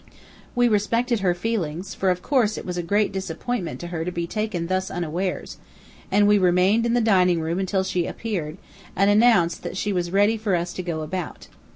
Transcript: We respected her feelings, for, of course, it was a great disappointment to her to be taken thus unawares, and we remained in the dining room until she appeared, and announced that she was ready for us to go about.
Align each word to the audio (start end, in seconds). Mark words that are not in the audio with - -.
We 0.55 0.67
respected 0.67 1.19
her 1.19 1.35
feelings, 1.35 1.93
for, 1.93 2.09
of 2.09 2.23
course, 2.23 2.57
it 2.57 2.65
was 2.65 2.75
a 2.75 2.81
great 2.81 3.11
disappointment 3.11 3.79
to 3.81 3.87
her 3.93 4.03
to 4.03 4.11
be 4.11 4.25
taken 4.25 4.65
thus 4.65 4.89
unawares, 4.89 5.57
and 6.11 6.27
we 6.27 6.39
remained 6.39 6.87
in 6.87 6.95
the 6.95 7.01
dining 7.01 7.39
room 7.39 7.59
until 7.59 7.83
she 7.83 8.07
appeared, 8.07 8.57
and 8.95 9.11
announced 9.11 9.61
that 9.61 9.77
she 9.77 9.93
was 9.93 10.09
ready 10.09 10.37
for 10.37 10.55
us 10.55 10.73
to 10.73 10.81
go 10.81 11.01
about. 11.01 11.49